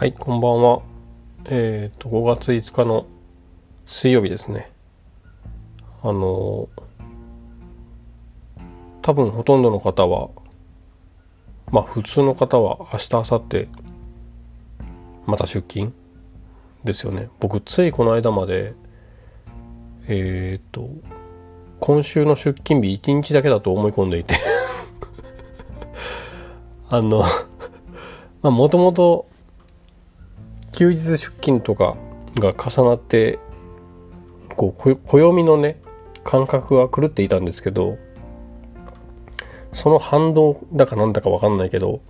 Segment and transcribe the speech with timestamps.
[0.00, 0.80] はい、こんばんは。
[1.44, 3.04] えっ、と、5月5日の
[3.84, 4.72] 水曜日ですね。
[6.02, 6.70] あの
[9.02, 10.30] 多分ほとんどの方は、
[11.70, 13.68] まあ普通の方は明日、明後日、
[15.26, 15.92] また出勤
[16.82, 17.28] ですよね。
[17.38, 18.72] 僕、ついこの間まで、
[20.08, 20.88] えっ、と、
[21.78, 24.34] 今週の出勤日1日だけだと思い込んでいて
[26.88, 27.18] あの
[28.40, 29.29] まあもともと
[30.72, 31.96] 休日出勤とか
[32.36, 33.38] が重なって
[34.56, 35.80] こう暦のね
[36.24, 37.98] 感覚が狂っていたんですけど
[39.72, 42.00] その反動だかなんだかわかんないけど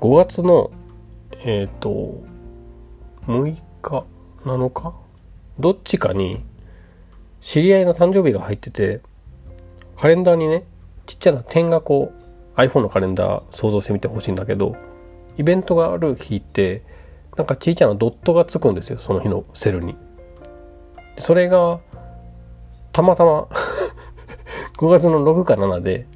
[0.00, 0.70] 5月の
[1.44, 2.22] えっ、ー、と
[3.26, 4.04] 6日
[4.44, 4.94] 7日？
[5.58, 6.44] どっちかに
[7.40, 9.00] 知り合いの誕生日が入ってて
[9.96, 10.64] カレンダーにね
[11.06, 12.12] ちっちゃな点がこ
[12.56, 14.76] う iPhone のカレンダー想像してみてほしいんだけど
[15.38, 16.82] イベントがある日って
[17.36, 19.96] なんかちっちゃなドットがつくんですよその日のセルに。
[21.18, 21.80] それが
[22.92, 23.48] たまたま
[24.78, 26.06] 5月の6か7で。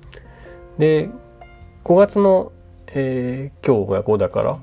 [0.78, 1.10] で
[1.84, 2.52] 5月の、
[2.88, 4.58] えー、今日が5だから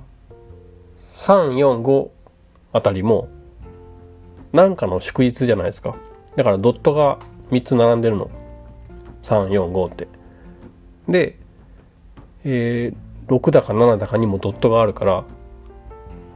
[1.13, 2.09] 345
[2.73, 3.27] あたりも
[4.51, 5.95] なんかの祝日じゃないですか。
[6.35, 7.19] だからドットが
[7.51, 8.29] 3つ並んでるの。
[9.23, 10.07] 345って。
[11.07, 11.37] で、
[12.43, 15.23] えー、6だか7だかにもドットがあるから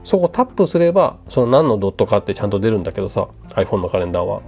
[0.04, 4.42] そこタップすればその何のドットかってちゃんと出るんだけどさ iPhone のカレンダーは。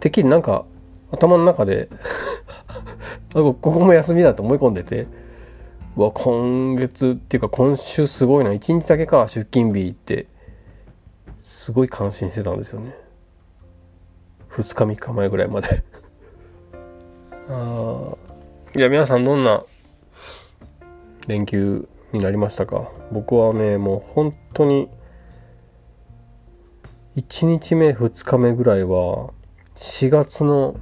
[0.00, 0.66] てっきりなんか
[1.10, 1.88] 頭の中で
[3.32, 5.06] ここも休みだと思い込んでて
[5.96, 10.26] うわ今月っていうか今週すごいな1日だけか出勤日って
[11.40, 12.94] すごい感心してたんですよね。
[14.50, 15.82] 2日3日前ぐらいまで。
[17.48, 19.64] ああいや皆さんどんな
[21.28, 22.90] 連休になりましたか？
[23.12, 24.88] 僕はねもう本当に
[27.16, 29.32] 1日目2日目ぐらいは
[29.76, 30.76] 4月の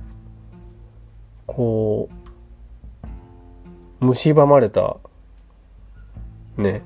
[1.47, 2.09] こ
[4.01, 4.97] う蝕まれた
[6.57, 6.83] ね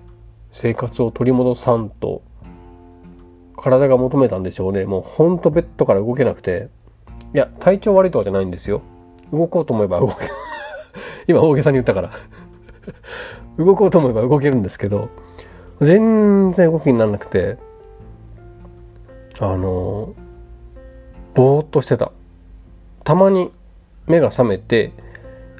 [0.50, 2.22] 生活を取り戻さんと
[3.56, 4.84] 体が求めたんでしょうね。
[4.84, 6.68] もうほんとベッドから動けなくて。
[7.34, 8.82] いや体調悪いとかじゃないんですよ。
[9.32, 10.14] 動こうと思えば動け
[11.26, 12.12] 今大げさに言ったから。
[13.58, 15.08] 動こうと思えば動けるんですけど
[15.80, 17.58] 全然動きにならなくて
[19.38, 20.14] あの
[21.34, 22.12] ぼーっとしてた。
[23.04, 23.52] たまに
[24.06, 24.92] 目が覚めて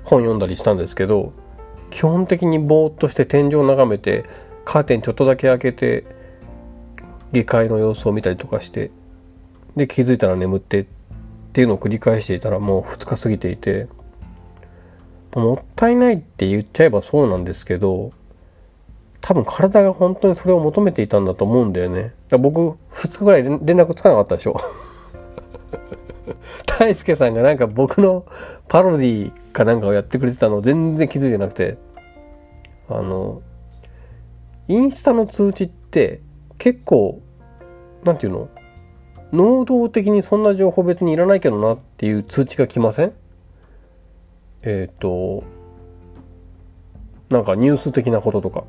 [0.03, 1.33] 本読んだりしたんですけど
[1.91, 4.25] 基本的にぼーっとして天井を眺めて
[4.65, 6.05] カーテンちょっとだけ開けて
[7.33, 8.91] 下界の様子を見たりとかして
[9.77, 10.87] で気づいたら眠ってっ
[11.53, 13.87] ていうのを繰り返していたらもう2日過ぎていて
[15.41, 18.13] もったいないって言っちゃえばそうなんですけど
[19.21, 22.13] 多分体が本当にそれを求めていたんだと思うんだよね。
[22.29, 24.57] だ僕2日ぐらい連絡つかなかったでしょ。
[26.67, 28.25] 大輔さんがなんか僕の
[28.69, 31.77] パロディかなんかをやってくれてたの全然気づいてなくて。
[32.89, 33.43] あの
[34.69, 36.21] インスタの通知って
[36.59, 37.21] 結構
[38.05, 38.49] 何て言う
[39.33, 39.57] の？
[39.59, 43.13] 能動的にそんな情報別にいらないけどなっていう通知が来ません？
[44.67, 45.45] えっ、ー、と
[47.31, 48.65] なんかニュース的なこととか。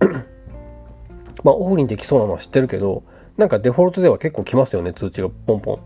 [1.42, 3.02] まあオフにできそうなのは知ってるけど
[3.36, 5.78] なんかデフォルトでは結構来ますよね通知がポンポン。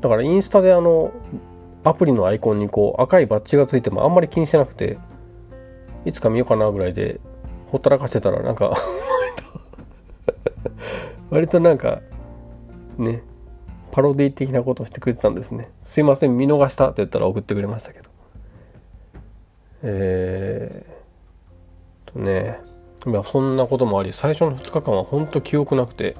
[0.00, 1.12] だからインスタであの
[1.84, 4.98] アプリのアイコンにこう赤いバッジがついてもあんまり気にしてなくて
[6.04, 7.20] いつか見ようかなぐらいで
[7.68, 8.74] ほったらかしてたらなんか
[11.30, 12.00] 割となんか
[12.98, 13.22] ね
[13.92, 15.70] パロディ的なことをしてくれてたんですね。
[15.82, 16.86] すいません見逃した。
[16.86, 18.10] って言ったら送ってくれましたけど。
[19.82, 22.58] えー、とね
[23.04, 26.16] そんなこともあり最初の2日間は本当記憶なくて。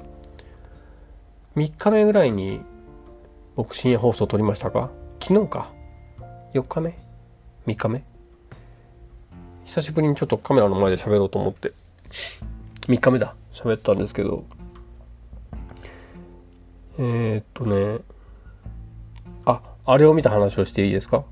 [1.56, 2.60] 3日目ぐらいに
[3.56, 4.91] 僕深夜放送撮りましたか？
[5.21, 5.71] 昨日か。
[6.54, 6.99] 4日目
[7.66, 8.04] ？3日目？
[9.65, 11.72] 久しぶりにちょっとカメラの前で喋ろうと思って。
[12.83, 13.34] 3日目だ。
[13.54, 14.45] 喋ったんですけど。
[16.98, 18.00] えー、っとね、
[19.44, 21.24] あ、あれを見た話をしていいですか？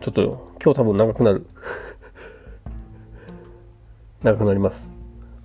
[0.00, 1.46] ちょっと今日多分長くなる。
[4.22, 4.90] 長くなります。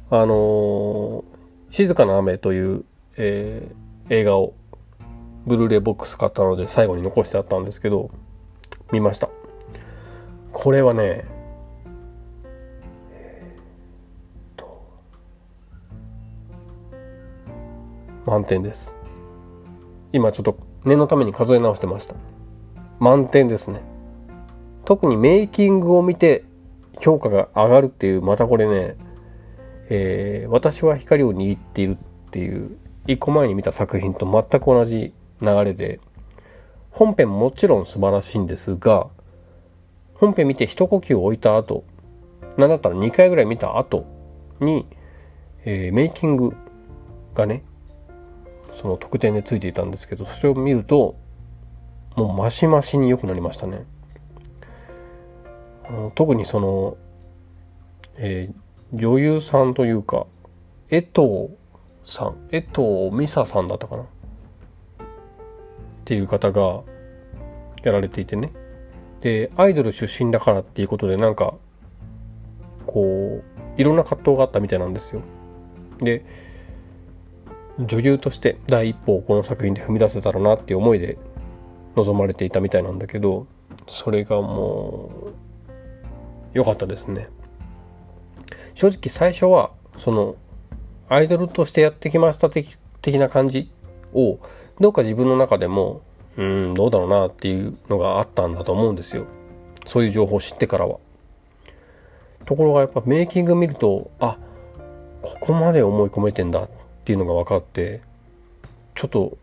[0.10, 1.24] あのー、
[1.72, 2.86] 静かな雨という、
[3.18, 4.54] えー、映画を
[5.48, 8.12] ブルーレイボックス買ったので最後に残してあったんですけど、
[8.92, 9.30] 見ました。
[10.54, 11.26] これはね、
[18.26, 18.96] 満点です。
[20.16, 22.16] 今ちょっと念のために数え直してました。
[23.00, 23.82] 満点ですね。
[24.86, 26.46] 特にメイキングを見て
[27.02, 28.96] 評価が上がるっていうまたこれね
[29.90, 31.98] えー、私は光を握っている
[32.28, 32.78] っていう
[33.08, 36.00] 一個前に見た作品と全く同じ流れで
[36.90, 39.08] 本編もちろん素晴らしいんですが
[40.16, 41.84] 本編見て一呼吸置いた後
[42.58, 44.06] なんだったら2回ぐらい見た後
[44.60, 44.88] に、
[45.66, 46.56] えー、メイキング
[47.36, 47.64] がね
[48.76, 51.16] その特典でついていたんですけどそれを見ると
[52.16, 53.86] もうマシマシに良くなりましたね。
[55.88, 56.98] あの特にその、
[58.18, 60.26] えー、女優さんというか
[60.90, 61.50] 江藤
[62.06, 64.04] さん江藤美沙さんだったかな？
[64.04, 64.06] っ
[66.06, 66.84] ていう方が
[67.84, 68.52] やられていてね。
[69.22, 71.56] でアイドル出身だからっていうことでなんか
[72.86, 73.42] こ
[73.78, 75.22] ういろんな葛藤があったみたいなんですよ。
[76.00, 76.26] で
[77.80, 81.18] 女優として第一歩をこの作品で踏み出せたらなっていう思いで
[81.96, 83.48] 望まれていたみたいなんだけど
[83.88, 85.34] それがもう
[86.54, 87.28] 良かったですね。
[88.74, 90.36] 正直最初はその
[91.10, 93.72] アイドルとしてやってきました的的な感じ
[94.14, 94.40] を
[94.80, 96.02] どうか自分の中でも
[96.38, 99.26] うんどうだろうなっていうのがあったんだと思うんですよ。
[99.88, 100.98] そういう情報を知ってからは。
[102.46, 104.38] ところがやっぱメイキング見るとあ
[105.22, 106.70] ここまで思い込めてんだっ
[107.06, 108.02] っていうのが分かって
[108.96, 109.38] ちょっと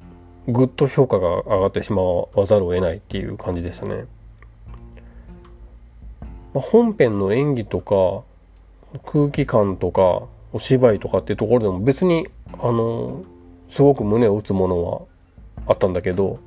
[0.48, 4.06] ぐっと評価が上がってしまわざるを得ないっていう感じでしたね。
[6.54, 8.24] まあ、本編の演技とか
[9.06, 12.26] 空気感とかお芝居とかっていうところでも別に
[12.60, 13.22] あの
[13.70, 15.02] すごく胸を打つものは
[15.68, 16.40] あったんだけど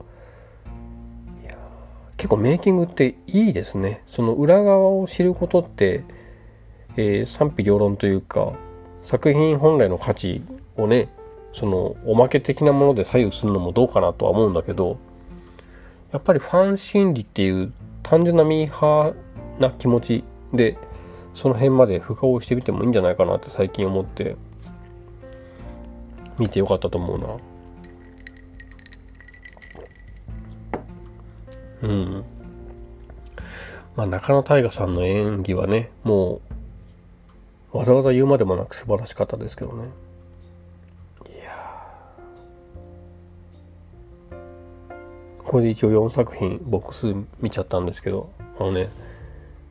[2.17, 6.03] 結構メイキングっていいですねその裏側を知ることって、
[6.97, 8.51] えー、賛否両論というか
[9.03, 10.44] 作品本来の価値
[10.77, 11.10] をね
[11.54, 14.98] そのおまけ的なもので左右するのもどうかなとは思うんだけど
[16.12, 17.74] やっぱりファン心理っていう
[18.04, 20.24] 単純なミーハーな気持ち
[20.54, 20.77] で
[21.33, 24.36] その辺まで深追いしてみてもいいんじゃないかなって最近思って
[26.38, 27.27] 見てよかったと思うな。
[31.83, 32.24] うん。
[33.95, 36.42] まあ中野大河さんの演技はねも
[37.74, 39.89] うわざわざ言うまでもなく素晴らしかったですけどね。
[45.45, 48.89] これで一応4作品ボックス見ちゃったんですけどあのね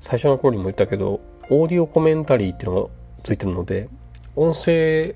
[0.01, 2.89] 最初の頃にも言ったけどオーディオコメンタリーっていうのが
[3.23, 3.89] ついてるので
[4.37, 5.15] 音声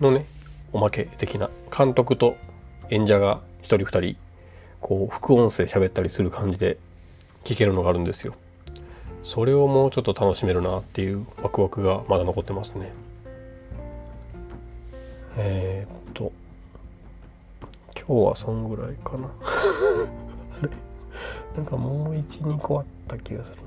[0.00, 0.26] のね
[0.72, 2.36] おまけ的な監督と
[2.90, 4.16] 演者が1人2人
[4.80, 6.76] こう副音声喋ったりする感じで
[7.44, 8.34] 聞けるのがあるんですよ。
[9.22, 12.92] それをもうちょっと楽しめるなっていうワクワクがまだ残ってますね。
[15.38, 16.32] えー、っと
[18.06, 19.28] 今日はそんぐらいかな。
[20.62, 20.70] あれ？
[21.56, 23.62] なんかもう12個あった気がするな。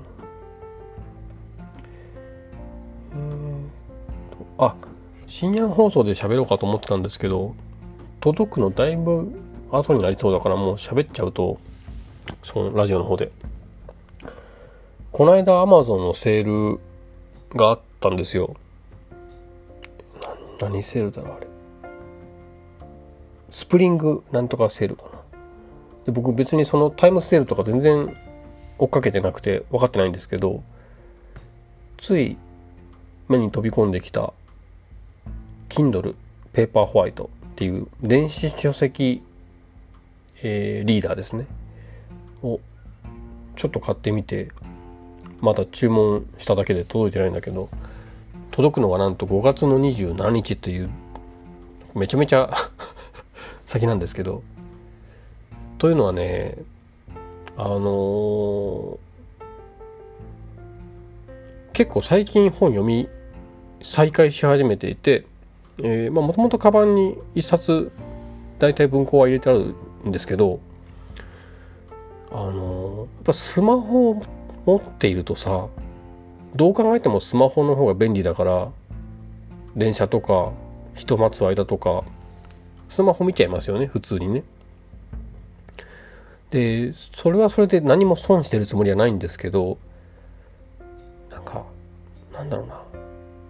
[3.14, 4.74] えー、とあ
[5.26, 7.54] 深夜放送で喋ろうかと思ってたんですけど
[8.20, 9.32] 届くのだいぶ
[9.70, 11.58] 後になりそうだからもう喋っちゃうと
[12.42, 13.30] そのラジオの方で。
[15.10, 16.80] この間アマゾンのセール
[17.56, 18.54] があったんですよ。
[20.60, 21.46] 何セールだろうあれ？
[23.50, 25.10] スプリングなんとかセールかな。
[26.06, 28.16] で僕別にそのタイムセールとか全然
[28.78, 30.62] 追っかけてなくて分かってないんですけど、
[31.98, 32.36] つい
[33.28, 34.32] 目に飛び込んできた
[35.68, 36.14] Kindle
[36.52, 39.22] ペーパーホワイトっていう電子書籍、
[40.42, 41.46] えー、リーダーですね。
[42.42, 42.60] を
[43.56, 44.48] ちょっと買ってみて、
[45.40, 47.68] まだ注文しただけで届いてないんだけど、
[48.50, 50.90] 届くのがなんと5月の27日っていう、
[51.94, 52.50] めちゃめちゃ
[53.68, 54.42] 先なんですけど
[55.76, 56.56] というのはね
[57.54, 58.98] あのー、
[61.74, 63.10] 結構最近本読み
[63.82, 65.26] 再開し始めていて
[66.10, 67.92] もともとカバンに一冊
[68.58, 69.74] 大体文庫は入れてある
[70.06, 70.60] んですけど
[72.30, 74.22] あのー、やっぱスマホを
[74.64, 75.68] 持っているとさ
[76.56, 78.70] どう考えてもスマホの方が便利だから
[79.76, 80.52] 電車とか
[80.94, 82.04] 人待つ間とか
[82.88, 84.42] スマホ見ちゃいますよね普通にね。
[86.50, 89.78] でそれはそれで何も損してるつもりはないんですけど
[91.30, 91.64] なんか
[92.32, 92.82] なんだろうな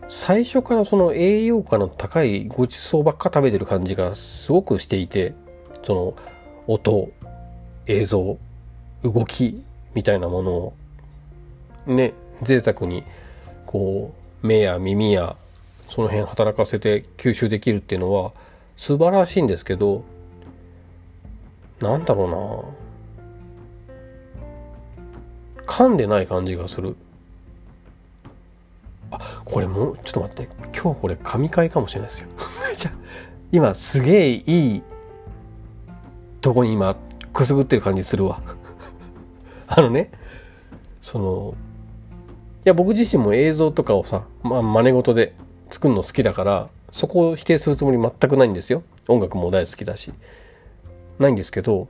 [0.09, 5.35] 最初からその栄養価の高いごちそうばっか食べてる感じがすごくしていて
[5.85, 6.15] その
[6.67, 7.11] 音
[7.87, 8.39] 映像
[9.05, 9.65] 動き
[9.95, 10.75] みたいなものを
[11.87, 13.05] ね贅沢に
[13.67, 15.37] こう目や耳や
[15.91, 18.33] その辺働かせて吸収できるっていうのは
[18.79, 20.05] 素晴らしいんですけど
[21.81, 22.31] なんだろう
[25.63, 25.67] な。
[25.67, 26.97] 噛んでない感じがする。
[29.11, 30.49] あこれもうちょっと待って。
[30.77, 32.29] 今日これ神回かもしれないですよ。
[32.77, 32.93] じゃ
[33.53, 34.83] 今すげえいい
[36.41, 36.97] とこに今
[37.33, 38.41] くすぐってる感じするわ。
[39.69, 40.11] あのね
[41.01, 41.55] その
[42.65, 45.35] いや僕自身も映像とかをさ、まあ、真似事で
[45.71, 50.13] 作るの好きだからそこを否定するつもり全くないんですよ音楽も大好きだし
[51.19, 51.89] ないんですけど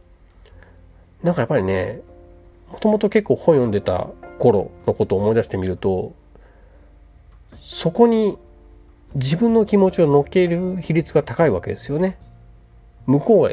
[1.23, 2.01] なんかやっぱりね
[2.71, 6.13] もともと結構本読んでた頃のことを思い出してみると
[7.63, 8.37] そこに
[9.15, 12.19] 自分の気持ちを乗っける比率が高いわけですよね。
[13.07, 13.51] 向こうが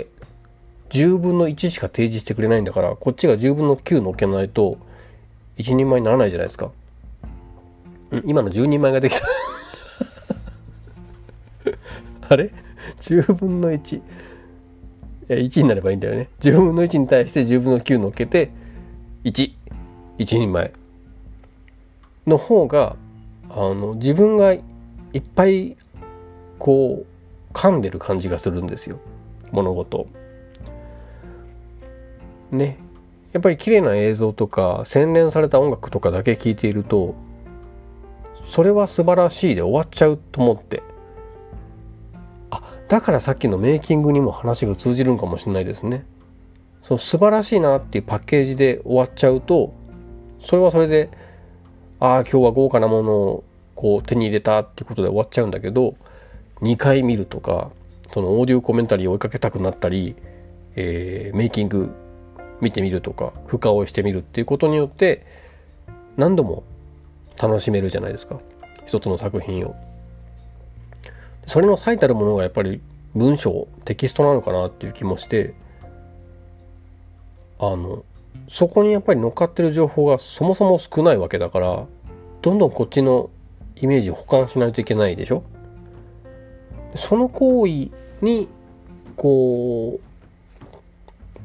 [0.89, 4.77] 10分の1しか提示してくれないんだからこっちが10分の9乗っけないと
[5.57, 6.71] 一人前にならないじゃないですか。
[8.25, 9.25] 今の10人前ができた
[12.29, 12.51] あれ
[12.98, 14.01] ?10 分の1。
[15.29, 16.29] 1になればいいんだよね。
[16.39, 18.51] 10分の1に対して10分の9乗っけて
[19.24, 19.51] 1。
[20.20, 20.72] 1人前。
[22.27, 22.96] の方が、
[23.50, 24.62] あの、自分がい
[25.17, 25.77] っぱい
[26.60, 29.00] こう噛んでる感じがするんですよ。
[29.51, 30.08] 物事。
[32.51, 32.77] ね。
[33.36, 37.15] やっぱり綺麗な映像とか洗練された音楽とかだけ聴いていると
[38.48, 40.82] それは素晴らしいで終わっちゃうと思って
[42.87, 46.05] だからさっきのメイキングにも話が通じるんかもしれないですね
[46.83, 49.73] その素晴らしいなっていうパッケージで終わっちゃうと
[50.43, 51.09] それはそれで
[51.99, 53.43] ああ今日は豪華なものを
[53.75, 55.95] こう手に入れたっていうことで終わっちゃうんだけど
[56.61, 57.71] 2回見るとか
[58.13, 60.15] そのオーディオコメンタリーを追いかけたくなったり、
[60.75, 61.89] えー、メイキング
[62.61, 65.25] 見てみるとか深追いしてみるっていうことによって
[66.17, 66.63] 何度も
[67.41, 68.39] 楽しめるじゃないですか
[68.85, 69.75] 一つの作品を。
[71.45, 72.81] それの最たるものがやっぱり
[73.15, 75.53] 文章テキストなのかなっていう気もして
[77.59, 78.03] あの
[78.49, 81.85] そこにやっぱり乗っかってる情報がそもそも少ないわけだから
[82.41, 83.29] どんどんこっちの
[83.75, 85.43] イメージを保管しないといけないでしょ？
[86.95, 87.89] その行為
[88.21, 88.47] に
[89.15, 89.99] こ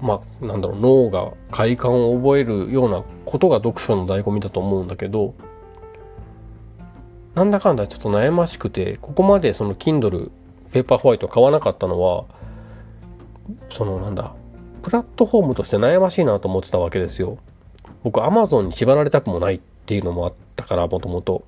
[0.02, 5.34] うまあなんだろう脳が快感を覚えるようなことが読書の醍醐味だと思うんだけど
[7.34, 10.30] なんだかんだちょっと悩ましくてここまでその Kindle
[10.72, 12.24] ペーパーホワイト買わなかったのは
[13.70, 14.34] そのなんだ
[14.82, 17.38] プラットフォームとして悩ましいなと思ってたわけですよ。
[18.02, 21.44] 僕 Amazon に縛られたくもないっていうのもあったからもともと。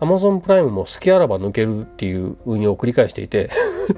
[0.00, 3.50] Amazon プライムも好きあらば抜けるっていう運用を繰り返していて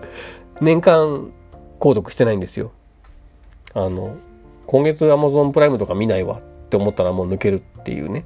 [0.61, 1.31] 年間
[1.79, 2.73] 購読してないんですよ。
[3.75, 4.17] あの
[4.67, 8.25] 今月 Amazon プライムとか見ないわって思ったらもう抜けるっていうね。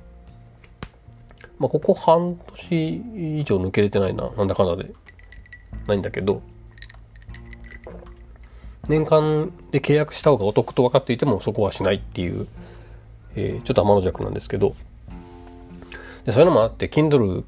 [1.59, 4.31] まあ、ここ半年以上抜けれてないな。
[4.37, 4.93] なんだかんだで。
[5.87, 6.43] ないんだけど、
[8.89, 12.47] 年間で契約した方がお得と分かっていてもそこはしないっていう、
[13.35, 14.75] えー、ちょっと天の弱なんですけど、
[16.25, 17.45] でそういうのもあって、Kindle、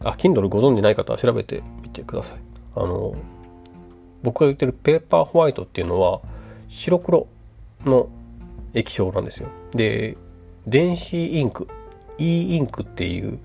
[0.00, 2.38] あ、Kindle ご存じない方は調べてみてください。
[2.74, 3.14] あの、
[4.22, 6.20] 僕が言ってるペーパーホワイトっていうのは
[6.68, 7.28] 白黒
[7.84, 8.08] の
[8.74, 9.48] 液晶なんですよ。
[9.72, 10.16] で、
[10.66, 11.68] 電子インク
[12.18, 13.38] e インクっていう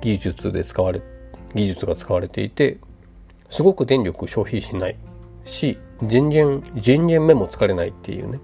[0.00, 1.02] 技術で使われ
[1.54, 2.78] 技術が使われていて
[3.50, 4.96] すごく電力消費しない
[5.44, 8.40] し全然全然目も疲れないっていうね。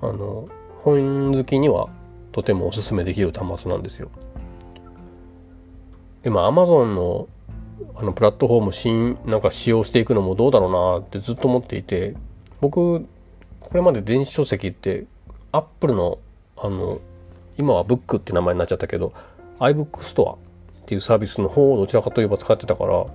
[0.00, 0.48] あの
[0.82, 1.88] 本好きには
[2.32, 4.10] とてもおすすめできる端末なんですよ。
[6.22, 7.28] でも Amazon の
[7.94, 12.14] あのプラットフォーム新なんか使用していくのもどうだろうなってずっと思っていて
[12.60, 13.06] 僕
[13.60, 15.06] これまで電子書籍って
[15.52, 16.18] Apple の
[16.56, 17.00] あの
[17.58, 19.12] 今はブックって名前になっちゃったけど
[19.58, 20.38] iBook スト
[20.78, 23.06] アっていうサービスの方をどちらかといえば使ってたから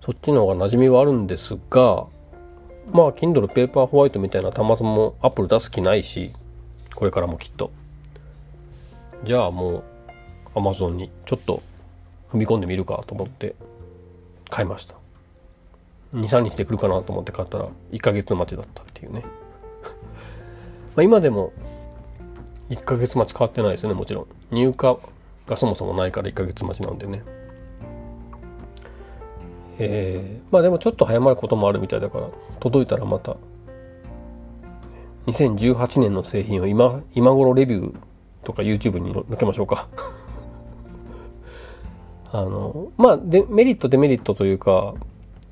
[0.00, 2.06] そっちの方が馴染みはあるんですが
[2.90, 6.32] まあ Kindle ペーパーホワイトみたいな端末も Apple 出す気ないし
[6.94, 7.70] これからもきっと。
[9.24, 9.84] じゃあも
[10.54, 11.62] う Amazon にちょっと
[12.32, 13.54] 踏み込んでみるかと思って
[14.50, 14.96] 買いました。
[16.14, 19.24] 23日で来るかなと思って買ったら1ヶ月待ちだったっていうね。
[20.96, 21.52] ま今でも
[22.72, 24.26] 1ヶ月待ち変わってないですねもちろん。
[24.50, 24.96] 入荷
[25.46, 27.22] がそもそもないから1ヶ月待ちなんでね。
[29.78, 32.28] えー、まあでもちょっと早まることもあるみたいだから
[32.60, 33.36] 届いたらまた
[35.26, 37.94] 2018年の製品を今今頃レビュー
[38.44, 39.88] とか YouTube に載けましょうか。
[42.32, 44.94] あのまあでメリットデメリットというか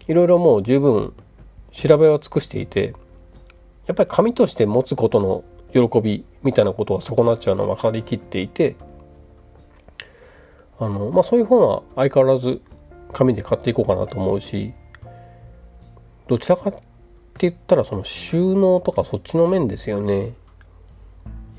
[0.08, 1.12] いろいろもう十分
[1.70, 2.94] 調べは尽くしていて
[3.86, 8.76] やっぱり紙として持つことの喜びみたいなことは損なっちゃうのは分かりきっていて
[10.78, 12.60] あの、まあ、そういう本は相変わらず
[13.12, 14.72] 紙で買っていこうかなと思うし
[16.28, 16.80] どちらかって
[17.40, 20.34] 言ったらその収納とかそっちの面ですよね。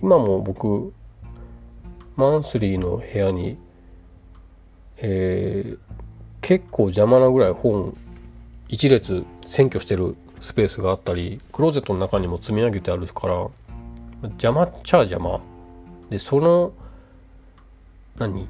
[0.01, 0.93] 今も僕
[2.15, 3.57] マンスリーの部屋に、
[4.97, 5.77] えー、
[6.41, 7.97] 結構邪魔なぐらい本
[8.69, 13.47] 一列占拠してるスペースがあったりクローゼットの中にも積み上げてあるから
[14.23, 15.41] 邪魔っちゃ邪魔。
[16.09, 16.73] でその
[18.17, 18.47] 何？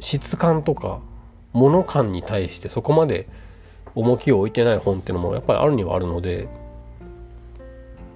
[0.00, 1.00] 質感とか
[1.52, 3.28] 物感に対してそこまで
[3.94, 6.48] 重きを置いてない本ってのもやっぱりあるにはあるので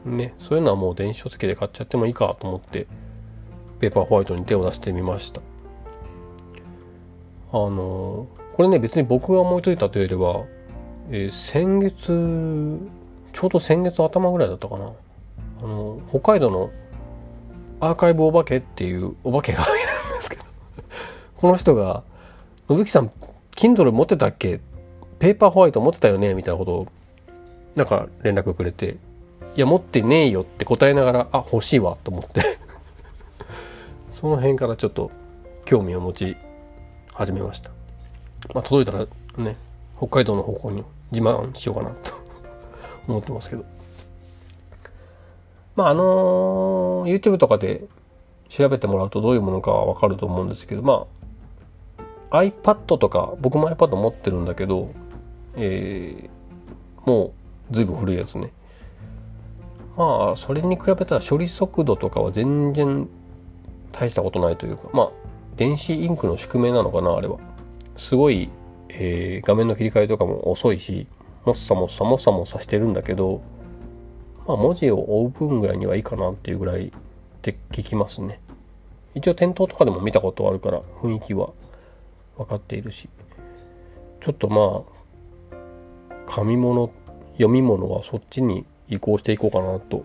[0.05, 2.89] ねそういうのはもう電子書籍で買っちゃってもいいかと思って
[3.79, 5.41] ペーパーホワイトに手を出してみました。
[7.53, 10.45] あのこれね別に僕が思いついたというよりは、
[11.11, 12.07] えー、先月
[13.33, 14.91] ちょうど先月頭ぐらいだったかな。
[15.61, 16.71] あの北海道の
[17.81, 19.73] アーカイブお化けっていうお化けがいる
[20.15, 20.43] んですけど
[21.37, 22.03] この人が
[22.69, 23.11] 「信木さん
[23.57, 24.61] Kindle 持ってたっけ？
[25.19, 26.87] ペーパーホワイト持ってたよね?」みたいなことを
[27.77, 28.97] なんか連絡くれて
[29.57, 32.41] 「いや持ってねえよ」って答えながら「あ欲しいわ」と思って
[34.11, 35.11] その辺からちょっと
[35.65, 36.37] 興味を持ち
[37.12, 37.71] 始めました。
[38.55, 39.07] まあ、届いたら
[39.43, 39.57] ね
[39.97, 42.12] 北海道の方向に自慢しようかなと
[43.09, 43.65] 思ってますけど。
[45.79, 47.85] まああの YouTube とかで
[48.49, 51.07] 調べてもらうとどういうものかはわかると思うんですけど、ま
[52.31, 54.91] あ iPad とか、僕も iPad 持ってるんだけど、
[55.55, 57.33] えー、も
[57.71, 58.51] う随分古いやつね。
[59.97, 63.09] まあ、それに比べたら処理速度とかは全然
[63.93, 65.11] 大したことないというか、まあ、
[65.57, 67.39] 電子インクの宿命なのかな、あれは。
[67.97, 68.51] すごい、
[68.89, 71.07] えー、画面の切り替えとかも遅いし、
[71.45, 73.41] もっさもっさもっさもっさしてるんだけど、
[74.49, 76.90] まあ、文字を追う分ぐらいにはいいかなっていうぐらいっ
[77.43, 78.40] て聞きますね。
[79.14, 81.50] 一応店頭とかでも見たことあるから雰囲気は
[82.38, 83.11] 分かっているし、
[84.23, 84.85] ちょっとま
[85.50, 85.55] あ、
[86.26, 86.90] 紙物、
[87.33, 90.02] 読み物はそっちに移行していこうかなと、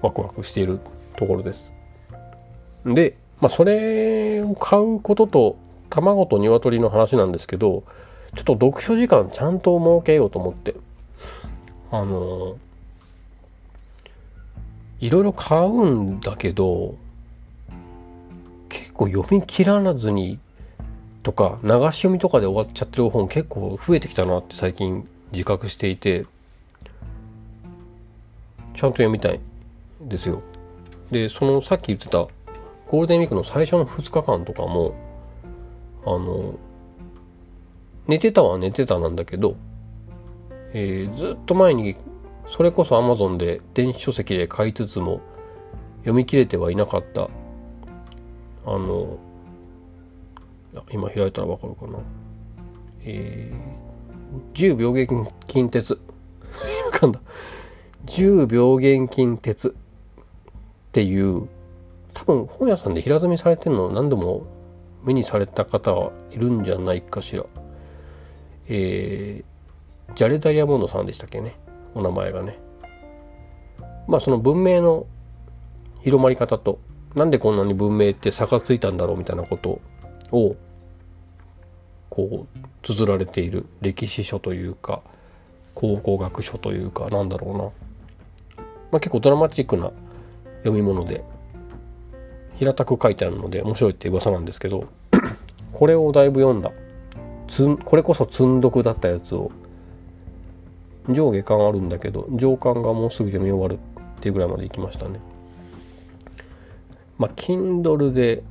[0.00, 0.80] ワクワクしている
[1.16, 1.70] ところです。
[2.86, 5.56] で、まあ、それを買うことと、
[5.90, 7.84] 卵と鶏の話なんですけど、
[8.34, 10.74] ちょっと読書時間ちゃんと設けようと思って、
[11.90, 12.56] あの
[15.00, 16.96] いろいろ買うんだけど
[18.68, 20.38] 結構読み切らずに
[21.22, 26.26] とか流し読みとかで終わっちゃってる本結構増えてきたなって最近自覚していて
[28.76, 29.40] ちゃんと読みたい
[30.00, 30.42] ですよ。
[31.10, 32.18] でそのさっき言ってた
[32.88, 34.94] ゴールデンウィークの最初の2日間とかも
[36.04, 36.58] あの
[38.06, 39.56] 寝てたは寝てたなんだけど、
[40.72, 41.96] えー、ずっと前に
[42.50, 45.20] それこそ Amazon で電子書籍で買いつつも
[45.98, 47.28] 読み切れてはいなかった。
[48.66, 49.18] あの
[50.90, 51.98] 今開いたらわかるかな。
[53.00, 55.98] えー、10病原菌鉄。
[56.92, 57.20] 噛んだ
[58.06, 59.68] 10病原菌鉄。
[59.68, 59.72] っ
[60.92, 61.48] ていう
[62.14, 64.46] 多分本屋さんで平積みされてるのを何度も
[65.04, 67.44] 目にされた方はいるんじゃないかしら。
[68.68, 71.56] えー、ジャレダイヤモンドさんでしたっけね。
[71.98, 72.56] お名前がね。
[74.06, 75.06] まあその文明の
[76.02, 76.78] 広まり方と、
[77.16, 79.80] なんでこんなに文明って差がついたんだろうみたいなこと
[80.30, 80.54] を、
[82.08, 85.02] こう、綴られている歴史書というか、
[85.74, 87.64] 考古学書というか、なんだろうな。
[87.64, 87.72] ま
[88.92, 89.90] あ結構ドラマチックな
[90.58, 91.24] 読み物で、
[92.54, 94.86] 平たく書いてあるので面白いって噂なんですけど、
[95.72, 96.70] これをだいぶ読んだ。
[97.48, 99.50] つんこれこそ積んどくだったやつを
[101.08, 103.78] 上下巻あるんだけど上巻がもうすぐ読み終わる
[104.18, 105.20] っていうぐらいまで行きましたね。
[107.18, 108.42] まあ Kindle で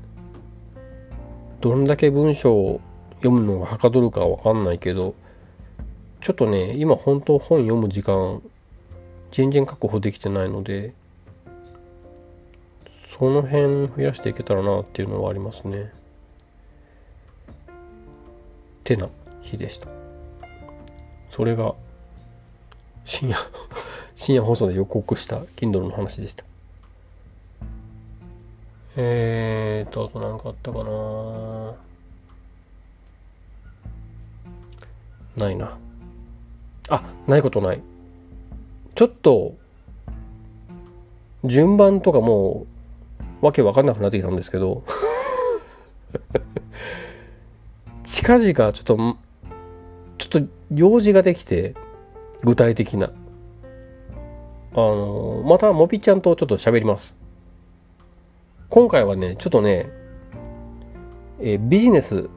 [1.62, 2.82] どんだけ文章を
[3.18, 5.16] 読むのがはかどるかわかんないけど
[6.22, 8.42] ちょっとね今本当本読む時間
[9.32, 10.94] 全然確保できてないので
[13.18, 15.92] その辺増やしていけたらなっていうのはありますね。
[18.84, 19.10] てな
[19.42, 19.90] 日でした。
[21.32, 21.74] それが
[23.08, 23.38] 深夜
[24.16, 26.44] 深夜放送で予告した Kindle の話でした。
[28.98, 31.74] えーと、あと何かあったかな
[35.38, 35.78] ないな。
[36.90, 37.82] あ、ないことない。
[38.96, 39.54] ちょっと、
[41.46, 42.66] 順番とかも
[43.42, 44.84] う、わけわかんなくなってきたんですけど
[48.04, 48.98] 近々ちょっと、
[50.18, 50.42] ちょっと
[50.74, 51.76] 用事ができて、
[52.44, 53.12] 具体的な。
[54.74, 57.16] あのまたモピちゃんとちょっと喋ります。
[58.70, 59.90] 今回はね、ちょっとね、
[61.40, 62.30] え、ビジネス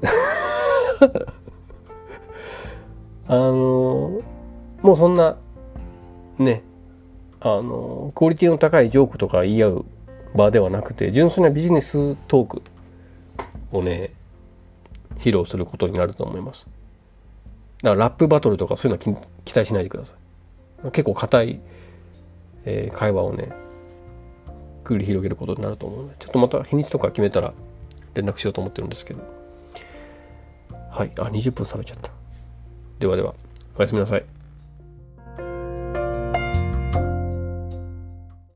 [3.27, 4.21] あの
[4.83, 5.37] もうそんな、
[6.39, 6.63] ね、
[7.41, 9.85] あのクオリティの高いジョークとか言い合う
[10.35, 12.63] 場ではなくて純粋なビジネストーク
[13.73, 14.11] をね
[15.19, 16.67] 披露することになると思います
[17.83, 20.15] だからラップバトルとかそういうのは期待しないでくださ
[20.85, 20.91] い。
[20.93, 21.61] 結構硬い、
[22.65, 23.53] えー、会話をね
[24.85, 27.53] 繰り広げることになると思うのでちょっとまた日にちとか決めたら
[28.15, 29.23] 連絡しようと思ってるんですけど。
[30.91, 31.13] はい。
[31.19, 32.11] あ20分冷めちゃった。
[32.99, 33.35] ではでは
[33.77, 34.25] おやすみなさい。